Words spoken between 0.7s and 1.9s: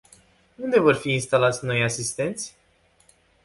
vor fi instalați noii